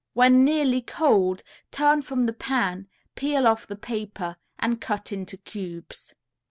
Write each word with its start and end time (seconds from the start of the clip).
When 0.13 0.43
nearly 0.43 0.81
cold 0.81 1.43
turn 1.69 2.01
from 2.01 2.25
the 2.25 2.33
pan, 2.33 2.87
peel 3.13 3.45
off 3.45 3.67
the 3.67 3.75
paper 3.75 4.35
and 4.57 4.81
cut 4.81 5.11
into 5.11 5.37
cubes. 5.37 6.15